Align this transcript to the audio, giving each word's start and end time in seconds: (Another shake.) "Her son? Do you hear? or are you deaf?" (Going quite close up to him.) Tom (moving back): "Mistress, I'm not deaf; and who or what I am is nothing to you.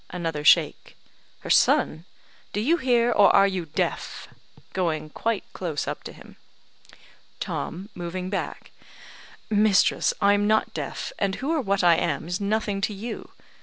(Another 0.09 0.43
shake.) 0.43 0.97
"Her 1.41 1.51
son? 1.51 2.05
Do 2.53 2.59
you 2.59 2.77
hear? 2.77 3.11
or 3.11 3.29
are 3.35 3.45
you 3.45 3.67
deaf?" 3.67 4.29
(Going 4.73 5.11
quite 5.11 5.43
close 5.53 5.87
up 5.87 6.01
to 6.05 6.11
him.) 6.11 6.37
Tom 7.39 7.87
(moving 7.93 8.27
back): 8.31 8.71
"Mistress, 9.51 10.11
I'm 10.19 10.47
not 10.47 10.73
deaf; 10.73 11.13
and 11.19 11.35
who 11.35 11.51
or 11.53 11.61
what 11.61 11.83
I 11.83 11.97
am 11.97 12.27
is 12.27 12.41
nothing 12.41 12.81
to 12.81 12.95
you. 12.95 13.29